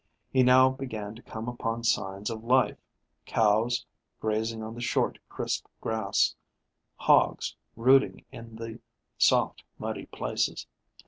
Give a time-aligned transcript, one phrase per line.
[0.31, 2.79] He now began to come upon signs of life:
[3.27, 3.85] cows
[4.19, 6.33] grazing on the short, crisp grass;
[6.95, 8.79] hogs rooting in the
[9.19, 10.65] soft, muddy places.